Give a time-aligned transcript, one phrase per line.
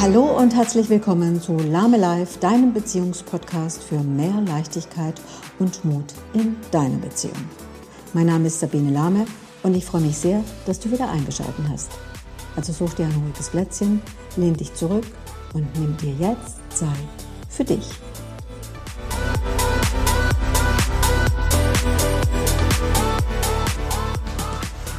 [0.00, 5.20] Hallo und herzlich willkommen zu Lame Life, deinem Beziehungspodcast für mehr Leichtigkeit
[5.58, 7.34] und Mut in deiner Beziehung.
[8.12, 9.26] Mein Name ist Sabine Lahme
[9.64, 11.90] und ich freue mich sehr, dass du wieder eingeschaltet hast.
[12.54, 14.00] Also such dir ein ruhiges Plätzchen,
[14.36, 15.04] lehn dich zurück
[15.52, 16.88] und nimm dir jetzt Zeit
[17.48, 17.90] für dich.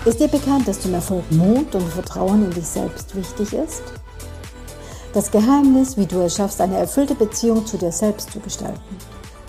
[0.04, 3.84] Ist dir bekannt, dass zum Erfolg Mut und Vertrauen in dich selbst wichtig ist?
[5.12, 8.80] Das Geheimnis, wie du es schaffst, eine erfüllte Beziehung zu dir selbst zu gestalten.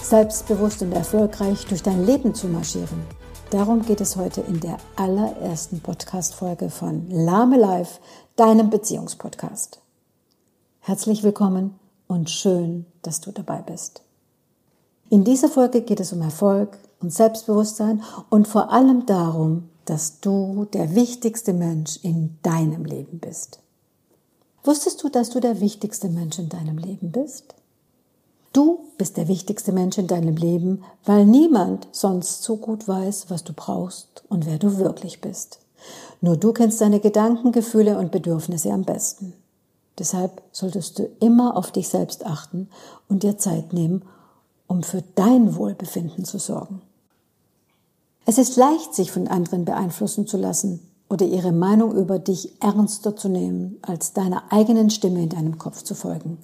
[0.03, 3.05] Selbstbewusst und erfolgreich durch dein Leben zu marschieren.
[3.51, 8.01] Darum geht es heute in der allerersten Podcast-Folge von Lahme Life,
[8.37, 9.83] deinem Beziehungspodcast.
[10.81, 14.01] Herzlich willkommen und schön, dass du dabei bist.
[15.11, 20.67] In dieser Folge geht es um Erfolg und Selbstbewusstsein und vor allem darum, dass du
[20.73, 23.61] der wichtigste Mensch in deinem Leben bist.
[24.65, 27.55] Wusstest du, dass du der wichtigste Mensch in deinem Leben bist?
[28.53, 33.45] Du bist der wichtigste Mensch in deinem Leben, weil niemand sonst so gut weiß, was
[33.45, 35.61] du brauchst und wer du wirklich bist.
[36.21, 39.35] Nur du kennst deine Gedanken, Gefühle und Bedürfnisse am besten.
[39.99, 42.69] Deshalb solltest du immer auf dich selbst achten
[43.09, 44.03] und dir Zeit nehmen,
[44.67, 46.83] um für dein Wohlbefinden zu sorgen.
[48.27, 50.81] Es ist leicht, sich von anderen beeinflussen zu lassen,
[51.11, 55.83] oder ihre Meinung über dich ernster zu nehmen, als deiner eigenen Stimme in deinem Kopf
[55.83, 56.39] zu folgen.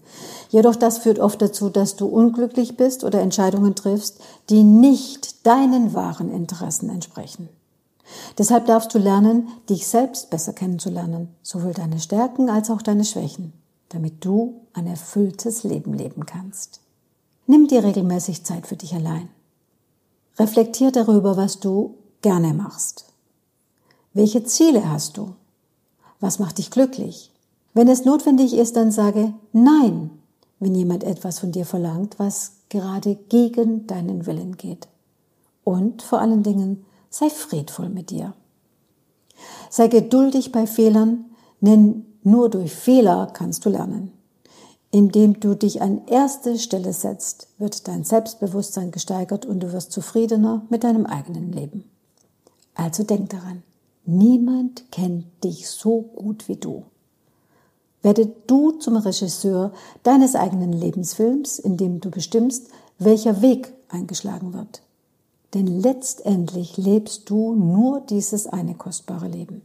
[0.50, 5.94] Jedoch das führt oft dazu, dass du unglücklich bist oder Entscheidungen triffst, die nicht deinen
[5.94, 7.48] wahren Interessen entsprechen.
[8.38, 13.52] Deshalb darfst du lernen, dich selbst besser kennenzulernen, sowohl deine Stärken als auch deine Schwächen,
[13.90, 16.80] damit du ein erfülltes Leben leben kannst.
[17.46, 19.28] Nimm dir regelmäßig Zeit für dich allein.
[20.38, 23.06] Reflektier darüber, was du gerne machst
[24.16, 25.34] welche Ziele hast du?
[26.20, 27.30] Was macht dich glücklich?
[27.74, 30.10] Wenn es notwendig ist, dann sage Nein,
[30.58, 34.88] wenn jemand etwas von dir verlangt, was gerade gegen deinen Willen geht.
[35.64, 38.32] Und vor allen Dingen, sei friedvoll mit dir.
[39.68, 41.26] Sei geduldig bei Fehlern,
[41.60, 44.12] denn nur durch Fehler kannst du lernen.
[44.90, 50.62] Indem du dich an erste Stelle setzt, wird dein Selbstbewusstsein gesteigert und du wirst zufriedener
[50.70, 51.84] mit deinem eigenen Leben.
[52.74, 53.62] Also denk daran.
[54.06, 56.84] Niemand kennt dich so gut wie du.
[58.02, 59.72] Werde du zum Regisseur
[60.04, 62.68] deines eigenen Lebensfilms, in dem du bestimmst,
[63.00, 64.82] welcher Weg eingeschlagen wird.
[65.54, 69.62] Denn letztendlich lebst du nur dieses eine kostbare Leben.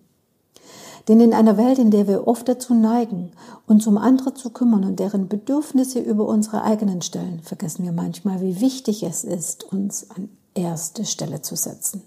[1.08, 3.32] Denn in einer Welt, in der wir oft dazu neigen,
[3.68, 8.42] uns um andere zu kümmern und deren Bedürfnisse über unsere eigenen stellen, vergessen wir manchmal,
[8.42, 12.02] wie wichtig es ist, uns an erste Stelle zu setzen.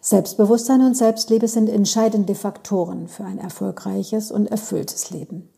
[0.00, 5.48] Selbstbewusstsein und Selbstliebe sind entscheidende Faktoren für ein erfolgreiches und erfülltes Leben.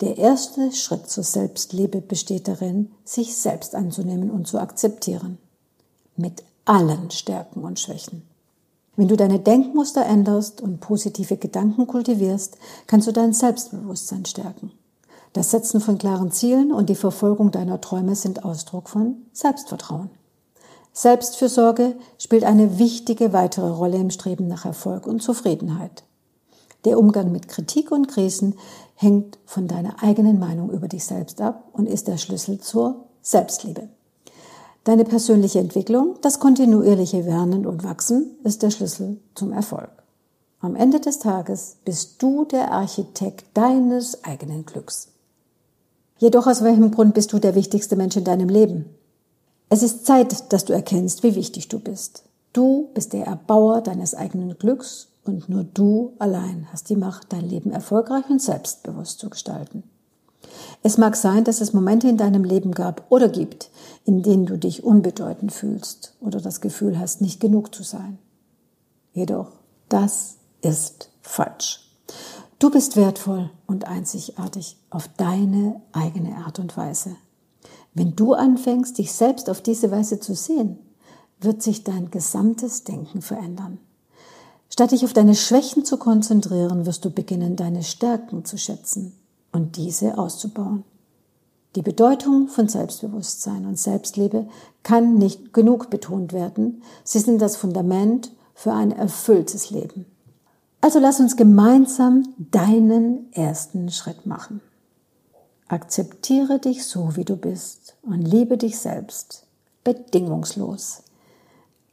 [0.00, 5.38] Der erste Schritt zur Selbstliebe besteht darin, sich selbst anzunehmen und zu akzeptieren.
[6.16, 8.22] Mit allen Stärken und Schwächen.
[8.96, 14.72] Wenn du deine Denkmuster änderst und positive Gedanken kultivierst, kannst du dein Selbstbewusstsein stärken.
[15.32, 20.10] Das Setzen von klaren Zielen und die Verfolgung deiner Träume sind Ausdruck von Selbstvertrauen.
[20.96, 26.04] Selbstfürsorge spielt eine wichtige weitere Rolle im Streben nach Erfolg und Zufriedenheit.
[26.84, 28.54] Der Umgang mit Kritik und Krisen
[28.94, 33.88] hängt von deiner eigenen Meinung über dich selbst ab und ist der Schlüssel zur Selbstliebe.
[34.84, 39.90] Deine persönliche Entwicklung, das kontinuierliche Lernen und Wachsen ist der Schlüssel zum Erfolg.
[40.60, 45.08] Am Ende des Tages bist du der Architekt deines eigenen Glücks.
[46.18, 48.94] Jedoch aus welchem Grund bist du der wichtigste Mensch in deinem Leben?
[49.74, 52.22] Es ist Zeit, dass du erkennst, wie wichtig du bist.
[52.52, 57.48] Du bist der Erbauer deines eigenen Glücks und nur du allein hast die Macht, dein
[57.48, 59.82] Leben erfolgreich und selbstbewusst zu gestalten.
[60.84, 63.68] Es mag sein, dass es Momente in deinem Leben gab oder gibt,
[64.04, 68.18] in denen du dich unbedeutend fühlst oder das Gefühl hast, nicht genug zu sein.
[69.12, 69.50] Jedoch,
[69.88, 71.80] das ist falsch.
[72.60, 77.16] Du bist wertvoll und einzigartig auf deine eigene Art und Weise.
[77.94, 80.78] Wenn du anfängst, dich selbst auf diese Weise zu sehen,
[81.40, 83.78] wird sich dein gesamtes Denken verändern.
[84.68, 89.12] Statt dich auf deine Schwächen zu konzentrieren, wirst du beginnen, deine Stärken zu schätzen
[89.52, 90.82] und diese auszubauen.
[91.76, 94.48] Die Bedeutung von Selbstbewusstsein und Selbstliebe
[94.82, 96.82] kann nicht genug betont werden.
[97.04, 100.06] Sie sind das Fundament für ein erfülltes Leben.
[100.80, 104.60] Also lass uns gemeinsam deinen ersten Schritt machen.
[105.74, 109.44] Akzeptiere dich so, wie du bist und liebe dich selbst
[109.82, 111.02] bedingungslos.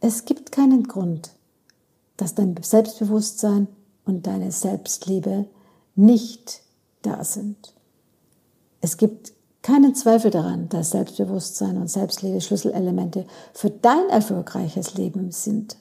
[0.02, 1.32] Es gibt keinen Grund,
[2.16, 3.68] dass dein Selbstbewusstsein
[4.06, 5.48] und deine Selbstliebe
[5.96, 6.62] nicht
[7.02, 7.74] da sind.
[8.82, 9.34] Es gibt
[9.64, 15.76] keinen Zweifel daran, dass Selbstbewusstsein und Selbstliebe Schlüsselelemente für dein erfolgreiches Leben sind.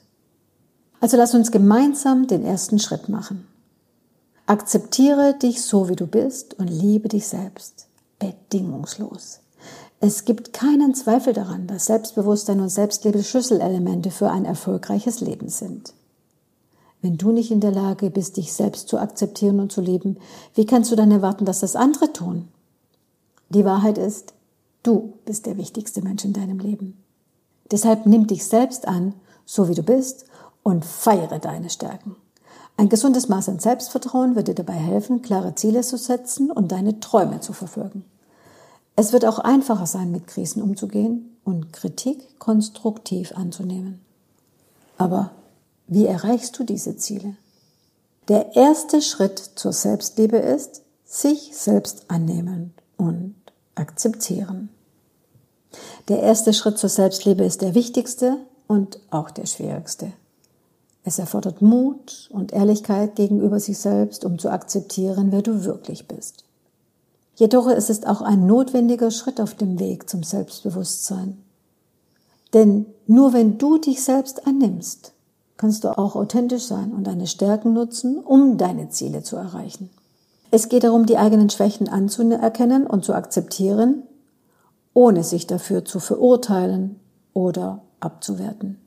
[1.01, 3.45] Also lass uns gemeinsam den ersten Schritt machen.
[4.47, 7.89] Akzeptiere dich so, wie du bist und liebe dich selbst.
[8.21, 9.39] Bedingungslos.
[9.99, 15.93] Es gibt keinen Zweifel daran, dass Selbstbewusstsein und Selbstliebe Schlüsselelemente für ein erfolgreiches Leben sind.
[17.01, 20.17] Wenn du nicht in der Lage bist, dich selbst zu akzeptieren und zu lieben,
[20.53, 22.47] wie kannst du dann erwarten, dass das andere tun?
[23.49, 24.33] Die Wahrheit ist,
[24.83, 27.03] du bist der wichtigste Mensch in deinem Leben.
[27.71, 29.15] Deshalb nimm dich selbst an,
[29.45, 30.25] so wie du bist,
[30.61, 32.15] und feiere deine Stärken.
[32.77, 36.99] Ein gesundes Maß an Selbstvertrauen wird dir dabei helfen, klare Ziele zu setzen und deine
[36.99, 38.05] Träume zu verfolgen.
[38.95, 44.01] Es wird auch einfacher sein, mit Krisen umzugehen und Kritik konstruktiv anzunehmen.
[44.97, 45.31] Aber
[45.87, 47.35] wie erreichst du diese Ziele?
[48.27, 53.35] Der erste Schritt zur Selbstliebe ist, sich selbst annehmen und
[53.75, 54.69] akzeptieren.
[56.07, 58.37] Der erste Schritt zur Selbstliebe ist der wichtigste
[58.67, 60.13] und auch der schwierigste.
[61.03, 66.43] Es erfordert Mut und Ehrlichkeit gegenüber sich selbst, um zu akzeptieren, wer du wirklich bist.
[67.35, 71.37] Jedoch ist es auch ein notwendiger Schritt auf dem Weg zum Selbstbewusstsein.
[72.53, 75.13] Denn nur wenn du dich selbst annimmst,
[75.57, 79.89] kannst du auch authentisch sein und deine Stärken nutzen, um deine Ziele zu erreichen.
[80.51, 84.03] Es geht darum, die eigenen Schwächen anzuerkennen und zu akzeptieren,
[84.93, 86.99] ohne sich dafür zu verurteilen
[87.33, 88.77] oder abzuwerten.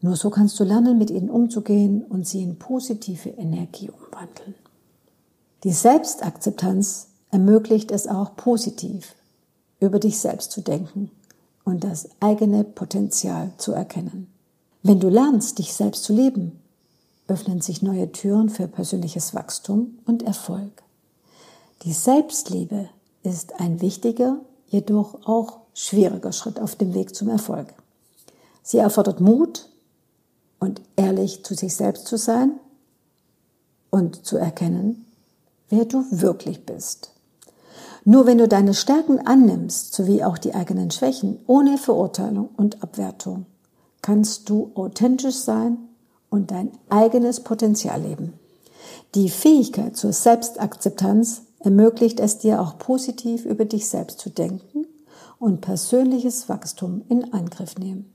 [0.00, 4.54] Nur so kannst du lernen, mit ihnen umzugehen und sie in positive Energie umwandeln.
[5.64, 9.14] Die Selbstakzeptanz ermöglicht es auch positiv,
[9.80, 11.10] über dich selbst zu denken
[11.64, 14.32] und das eigene Potenzial zu erkennen.
[14.82, 16.60] Wenn du lernst, dich selbst zu lieben,
[17.26, 20.82] öffnen sich neue Türen für persönliches Wachstum und Erfolg.
[21.82, 22.88] Die Selbstliebe
[23.22, 27.74] ist ein wichtiger, jedoch auch schwieriger Schritt auf dem Weg zum Erfolg.
[28.62, 29.68] Sie erfordert Mut
[30.58, 32.52] und ehrlich zu sich selbst zu sein
[33.90, 35.06] und zu erkennen,
[35.68, 37.10] wer du wirklich bist.
[38.04, 43.46] Nur wenn du deine Stärken annimmst, sowie auch die eigenen Schwächen, ohne Verurteilung und Abwertung,
[44.02, 45.78] kannst du authentisch sein
[46.30, 48.32] und dein eigenes Potenzial leben.
[49.14, 54.86] Die Fähigkeit zur Selbstakzeptanz ermöglicht es dir auch positiv über dich selbst zu denken
[55.38, 58.12] und persönliches Wachstum in Angriff nehmen.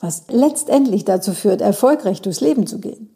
[0.00, 3.10] Was letztendlich dazu führt, erfolgreich durchs Leben zu gehen.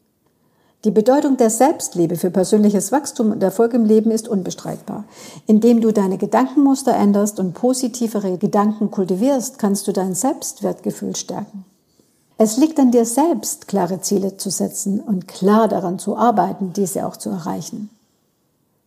[0.84, 5.04] Die Bedeutung der Selbstliebe für persönliches Wachstum und Erfolg im Leben ist unbestreitbar.
[5.46, 11.66] Indem du deine Gedankenmuster änderst und positivere Gedanken kultivierst, kannst du dein Selbstwertgefühl stärken.
[12.38, 17.06] Es liegt an dir selbst, klare Ziele zu setzen und klar daran zu arbeiten, diese
[17.06, 17.90] auch zu erreichen.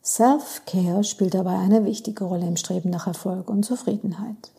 [0.04, 4.50] Self-Care spielt dabei eine wichtige Rolle im Streben nach Erfolg und Zufriedenheit.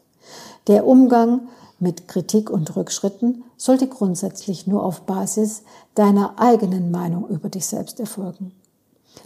[0.69, 1.49] Der Umgang
[1.79, 5.63] mit Kritik und Rückschritten sollte grundsätzlich nur auf Basis
[5.95, 8.53] deiner eigenen Meinung über dich selbst erfolgen.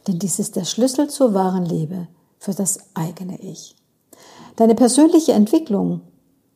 [0.06, 2.08] Denn dies ist der Schlüssel zur wahren Liebe
[2.38, 3.76] für das eigene Ich.
[4.56, 6.00] Deine persönliche Entwicklung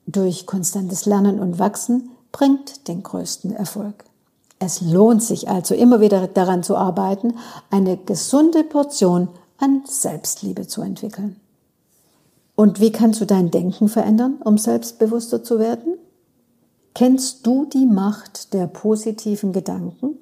[0.06, 4.04] durch konstantes Lernen und Wachsen bringt den größten Erfolg.
[4.58, 7.34] Es lohnt sich also immer wieder daran zu arbeiten,
[7.70, 9.28] eine gesunde Portion
[9.58, 11.41] an Selbstliebe zu entwickeln.
[12.54, 15.98] Und wie kannst du dein Denken verändern, um selbstbewusster zu werden?
[16.94, 20.18] Kennst du die Macht der positiven Gedanken?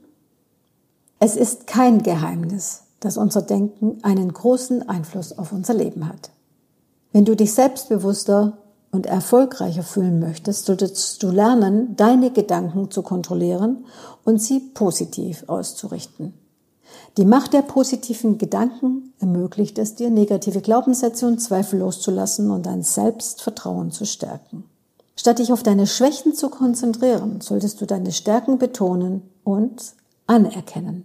[1.18, 6.30] Es ist kein Geheimnis, dass unser Denken einen großen Einfluss auf unser Leben hat.
[7.12, 8.58] Wenn du dich selbstbewusster
[8.92, 13.84] und erfolgreicher fühlen möchtest, solltest du lernen, deine Gedanken zu kontrollieren
[14.24, 16.34] und sie positiv auszurichten.
[17.16, 22.82] Die Macht der positiven Gedanken ermöglicht es dir, negative Glaubenssätze und Zweifel loszulassen und dein
[22.82, 24.64] Selbstvertrauen zu stärken.
[25.16, 29.94] Statt dich auf deine Schwächen zu konzentrieren, solltest du deine Stärken betonen und
[30.26, 31.04] anerkennen.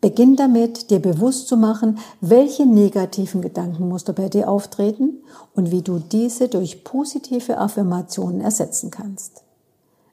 [0.00, 5.22] Beginn damit, dir bewusst zu machen, welche negativen Gedankenmuster bei dir auftreten
[5.54, 9.42] und wie du diese durch positive Affirmationen ersetzen kannst.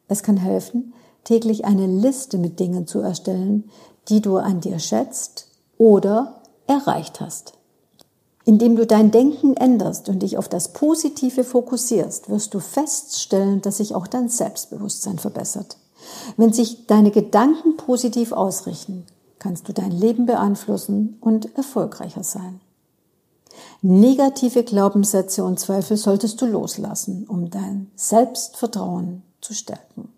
[0.07, 3.69] Es kann helfen, täglich eine Liste mit Dingen zu erstellen,
[4.07, 5.47] die du an dir schätzt
[5.77, 7.53] oder erreicht hast.
[8.45, 13.77] Indem du dein Denken änderst und dich auf das Positive fokussierst, wirst du feststellen, dass
[13.77, 15.77] sich auch dein Selbstbewusstsein verbessert.
[16.37, 19.05] Wenn sich deine Gedanken positiv ausrichten,
[19.37, 22.59] kannst du dein Leben beeinflussen und erfolgreicher sein.
[23.81, 30.09] Negative Glaubenssätze und Zweifel solltest du loslassen, um dein Selbstvertrauen zu stärken.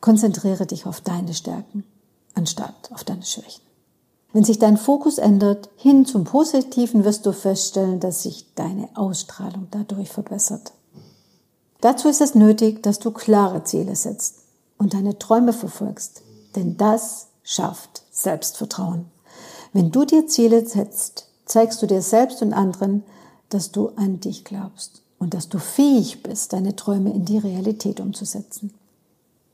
[0.00, 1.84] Konzentriere dich auf deine Stärken,
[2.34, 3.62] anstatt auf deine Schwächen.
[4.32, 9.68] Wenn sich dein Fokus ändert hin zum Positiven, wirst du feststellen, dass sich deine Ausstrahlung
[9.70, 10.72] dadurch verbessert.
[11.82, 14.36] Dazu ist es nötig, dass du klare Ziele setzt
[14.78, 16.22] und deine Träume verfolgst,
[16.56, 19.06] denn das schafft Selbstvertrauen.
[19.72, 23.04] Wenn du dir Ziele setzt, zeigst du dir selbst und anderen,
[23.48, 28.00] dass du an dich glaubst und dass du fähig bist, deine Träume in die Realität
[28.00, 28.72] umzusetzen.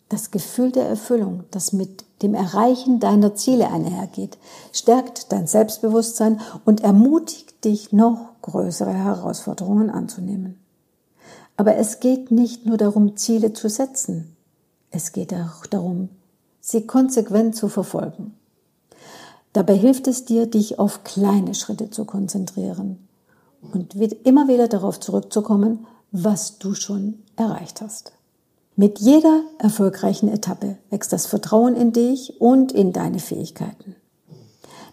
[0.09, 4.39] Das Gefühl der Erfüllung, das mit dem Erreichen deiner Ziele einhergeht,
[4.73, 10.59] stärkt dein Selbstbewusstsein und ermutigt dich, noch größere Herausforderungen anzunehmen.
[11.57, 14.37] Aber es geht nicht nur darum, Ziele zu setzen.
[14.91, 16.09] Es geht auch darum,
[16.61, 18.35] sie konsequent zu verfolgen.
[19.53, 23.09] Dabei hilft es dir, dich auf kleine Schritte zu konzentrieren
[23.73, 28.13] und immer wieder darauf zurückzukommen, was du schon erreicht hast.
[28.81, 33.97] Mit jeder erfolgreichen Etappe wächst das Vertrauen in dich und in deine Fähigkeiten.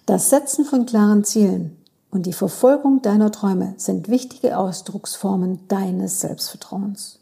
[0.07, 1.77] Das Setzen von klaren Zielen
[2.09, 7.19] und die Verfolgung deiner Träume sind wichtige Ausdrucksformen deines Selbstvertrauens.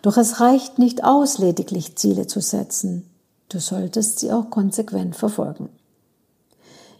[0.00, 3.04] Doch es reicht nicht aus, lediglich Ziele zu setzen.
[3.50, 5.68] Du solltest sie auch konsequent verfolgen.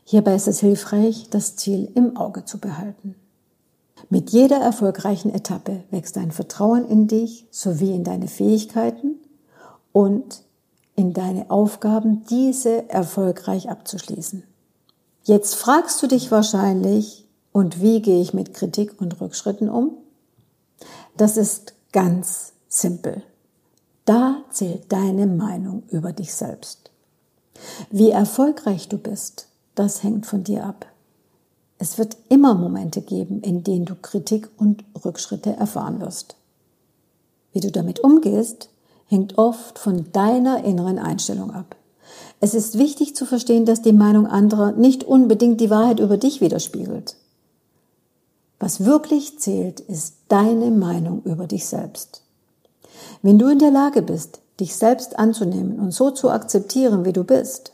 [0.04, 3.14] Hierbei ist es hilfreich, das Ziel im Auge zu behalten.
[4.08, 9.16] Mit jeder erfolgreichen Etappe wächst dein Vertrauen in dich sowie in deine Fähigkeiten
[9.92, 10.42] und
[10.96, 14.42] in deine Aufgaben, diese erfolgreich abzuschließen.
[15.24, 19.92] Jetzt fragst du dich wahrscheinlich, und wie gehe ich mit Kritik und Rückschritten um?
[21.16, 23.22] Das ist ganz simpel.
[24.04, 26.90] Da zählt deine Meinung über dich selbst.
[27.90, 30.86] Wie erfolgreich du bist, das hängt von dir ab.
[31.82, 36.36] Es wird immer Momente geben, in denen du Kritik und Rückschritte erfahren wirst.
[37.54, 38.68] Wie du damit umgehst,
[39.06, 41.76] hängt oft von deiner inneren Einstellung ab.
[42.38, 46.42] Es ist wichtig zu verstehen, dass die Meinung anderer nicht unbedingt die Wahrheit über dich
[46.42, 47.16] widerspiegelt.
[48.58, 52.22] Was wirklich zählt, ist deine Meinung über dich selbst.
[53.22, 57.24] Wenn du in der Lage bist, dich selbst anzunehmen und so zu akzeptieren, wie du
[57.24, 57.72] bist,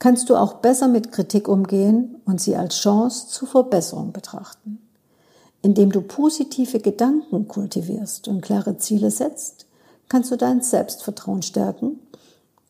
[0.00, 4.80] kannst du auch besser mit Kritik umgehen und sie als Chance zur Verbesserung betrachten.
[5.62, 9.66] Indem du positive Gedanken kultivierst und klare Ziele setzt,
[10.08, 12.00] kannst du dein Selbstvertrauen stärken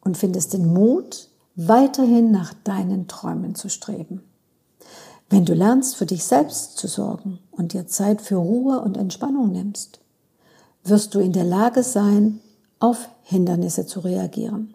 [0.02, 4.22] und findest den Mut, weiterhin nach deinen Träumen zu streben.
[5.28, 9.52] Wenn du lernst, für dich selbst zu sorgen und dir Zeit für Ruhe und Entspannung
[9.52, 10.00] nimmst,
[10.82, 12.40] wirst du in der Lage sein,
[12.80, 14.74] auf Hindernisse zu reagieren.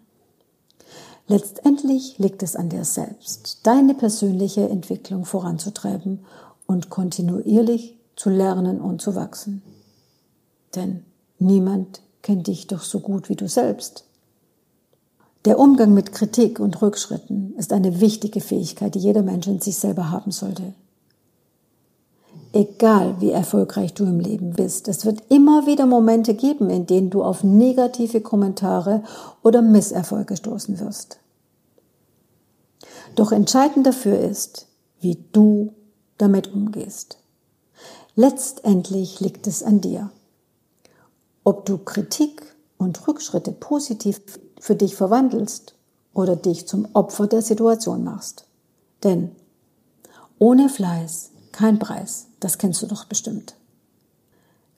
[1.27, 6.19] Letztendlich liegt es an dir selbst, deine persönliche Entwicklung voranzutreiben
[6.67, 9.63] und kontinuierlich zu lernen und zu wachsen.
[10.75, 11.03] Denn
[11.39, 14.05] niemand kennt dich doch so gut wie du selbst.
[15.45, 19.77] Der Umgang mit Kritik und Rückschritten ist eine wichtige Fähigkeit, die jeder Mensch in sich
[19.77, 20.73] selber haben sollte.
[22.55, 27.09] Egal wie erfolgreich du im Leben bist, es wird immer wieder Momente geben, in denen
[27.09, 29.03] du auf negative Kommentare
[29.43, 31.19] oder Misserfolge stoßen wirst.
[33.15, 34.67] Doch entscheidend dafür ist,
[35.01, 35.73] wie du
[36.17, 37.17] damit umgehst.
[38.15, 40.11] Letztendlich liegt es an dir.
[41.43, 44.21] Ob du Kritik und Rückschritte positiv
[44.61, 45.75] für dich verwandelst
[46.13, 48.45] oder dich zum Opfer der Situation machst.
[49.03, 49.31] Denn
[50.39, 52.27] ohne Fleiß kein Preis.
[52.39, 53.55] Das kennst du doch bestimmt.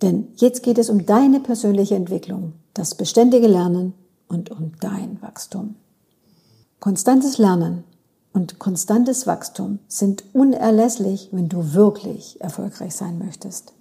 [0.01, 3.93] Denn jetzt geht es um deine persönliche Entwicklung, das beständige Lernen
[4.27, 5.75] und um dein Wachstum.
[6.79, 7.83] Konstantes Lernen
[8.31, 13.73] und konstantes Wachstum sind unerlässlich, wenn du wirklich erfolgreich sein möchtest.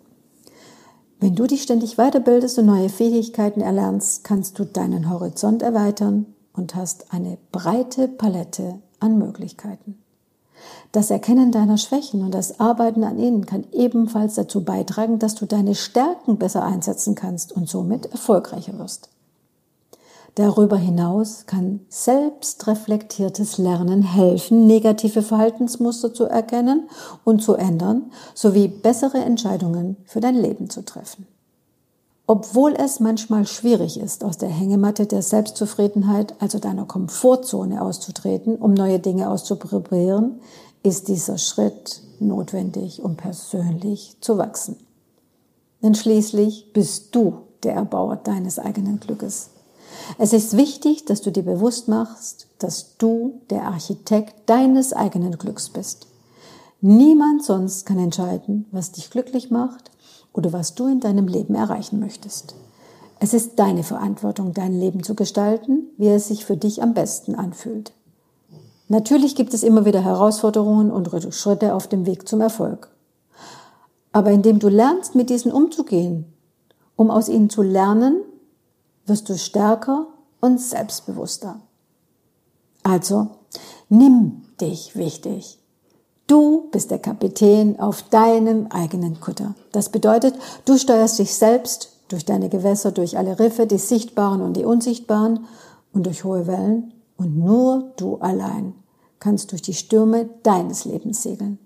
[1.20, 6.74] Wenn du dich ständig weiterbildest und neue Fähigkeiten erlernst, kannst du deinen Horizont erweitern und
[6.74, 9.98] hast eine breite Palette an Möglichkeiten.
[10.92, 15.46] Das Erkennen deiner Schwächen und das Arbeiten an ihnen kann ebenfalls dazu beitragen, dass du
[15.46, 19.10] deine Stärken besser einsetzen kannst und somit erfolgreicher wirst.
[20.36, 26.90] Darüber hinaus kann selbstreflektiertes Lernen helfen, negative Verhaltensmuster zu erkennen
[27.24, 31.26] und zu ändern, sowie bessere Entscheidungen für dein Leben zu treffen.
[32.28, 38.74] Obwohl es manchmal schwierig ist, aus der Hängematte der Selbstzufriedenheit, also deiner Komfortzone auszutreten, um
[38.74, 40.40] neue Dinge auszuprobieren,
[40.82, 44.76] ist dieser Schritt notwendig, um persönlich zu wachsen.
[45.82, 49.50] Denn schließlich bist du der Erbauer deines eigenen Glückes.
[50.18, 55.68] Es ist wichtig, dass du dir bewusst machst, dass du der Architekt deines eigenen Glücks
[55.68, 56.08] bist.
[56.80, 59.90] Niemand sonst kann entscheiden, was dich glücklich macht
[60.36, 62.54] oder was du in deinem Leben erreichen möchtest.
[63.18, 67.34] Es ist deine Verantwortung, dein Leben zu gestalten, wie es sich für dich am besten
[67.34, 67.92] anfühlt.
[68.88, 72.90] Natürlich gibt es immer wieder Herausforderungen und Schritte auf dem Weg zum Erfolg.
[74.12, 76.26] Aber indem du lernst, mit diesen umzugehen,
[76.94, 78.20] um aus ihnen zu lernen,
[79.06, 80.06] wirst du stärker
[80.40, 81.60] und selbstbewusster.
[82.82, 83.28] Also,
[83.88, 85.58] nimm dich wichtig.
[86.26, 89.54] Du bist der Kapitän auf deinem eigenen Kutter.
[89.70, 94.54] Das bedeutet, du steuerst dich selbst durch deine Gewässer, durch alle Riffe, die sichtbaren und
[94.54, 95.46] die unsichtbaren
[95.92, 98.74] und durch hohe Wellen und nur du allein
[99.20, 101.58] kannst durch die Stürme deines Lebens segeln.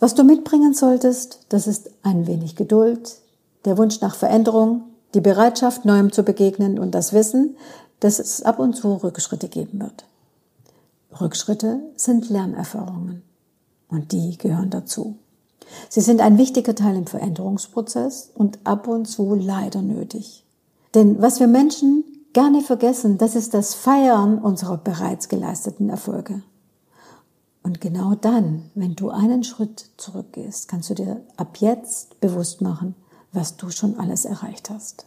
[0.00, 3.18] Was du mitbringen solltest, das ist ein wenig Geduld,
[3.66, 7.56] der Wunsch nach Veränderung, die Bereitschaft, Neuem zu begegnen und das Wissen,
[8.00, 10.06] dass es ab und zu Rückschritte geben wird.
[11.20, 13.22] Rückschritte sind Lernerfahrungen
[13.94, 15.16] und die gehören dazu.
[15.88, 20.44] Sie sind ein wichtiger Teil im Veränderungsprozess und ab und zu leider nötig.
[20.94, 26.42] Denn was wir Menschen gerne vergessen, das ist das Feiern unserer bereits geleisteten Erfolge.
[27.62, 32.94] Und genau dann, wenn du einen Schritt zurückgehst, kannst du dir ab jetzt bewusst machen,
[33.32, 35.06] was du schon alles erreicht hast.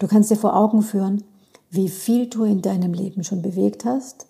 [0.00, 1.22] Du kannst dir vor Augen führen,
[1.70, 4.26] wie viel du in deinem Leben schon bewegt hast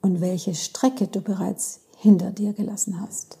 [0.00, 3.38] und welche Strecke du bereits hinter dir gelassen hast.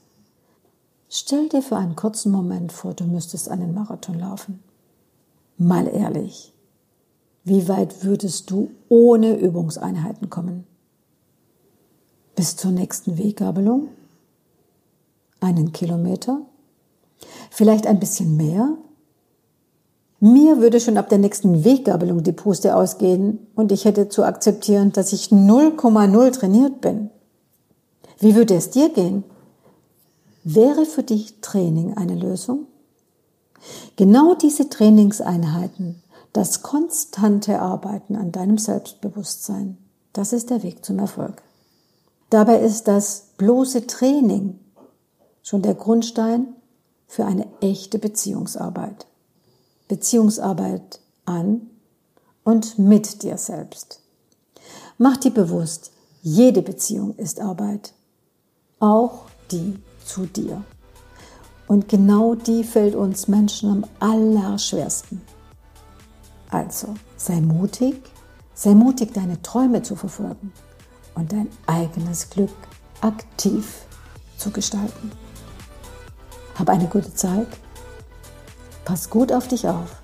[1.08, 4.62] Stell dir für einen kurzen Moment vor, du müsstest einen Marathon laufen.
[5.58, 6.54] Mal ehrlich,
[7.42, 10.64] wie weit würdest du ohne Übungseinheiten kommen?
[12.36, 13.88] Bis zur nächsten Weggabelung?
[15.40, 16.42] Einen Kilometer?
[17.50, 18.76] Vielleicht ein bisschen mehr?
[20.20, 24.92] Mir würde schon ab der nächsten Weggabelung die Puste ausgehen und ich hätte zu akzeptieren,
[24.92, 27.10] dass ich 0,0 trainiert bin.
[28.22, 29.24] Wie würde es dir gehen?
[30.44, 32.68] Wäre für dich Training eine Lösung?
[33.96, 36.00] Genau diese Trainingseinheiten,
[36.32, 39.76] das konstante Arbeiten an deinem Selbstbewusstsein,
[40.12, 41.42] das ist der Weg zum Erfolg.
[42.30, 44.60] Dabei ist das bloße Training
[45.42, 46.54] schon der Grundstein
[47.08, 49.08] für eine echte Beziehungsarbeit.
[49.88, 51.70] Beziehungsarbeit an
[52.44, 54.00] und mit dir selbst.
[54.96, 55.90] Mach dir bewusst,
[56.22, 57.94] jede Beziehung ist Arbeit
[58.82, 60.62] auch die zu dir.
[61.66, 65.22] Und genau die fällt uns Menschen am allerschwersten.
[66.50, 67.94] Also sei mutig,
[68.52, 70.52] sei mutig, deine Träume zu verfolgen
[71.14, 72.50] und dein eigenes Glück
[73.00, 73.86] aktiv
[74.36, 75.12] zu gestalten.
[76.58, 77.48] Hab eine gute Zeit,
[78.84, 80.02] pass gut auf dich auf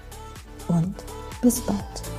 [0.68, 0.94] und
[1.42, 2.17] bis bald.